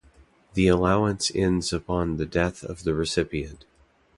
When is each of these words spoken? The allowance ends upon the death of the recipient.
The 0.55 0.65
allowance 0.67 1.31
ends 1.35 1.71
upon 1.71 2.17
the 2.17 2.25
death 2.25 2.63
of 2.63 2.85
the 2.85 2.95
recipient. 2.95 3.65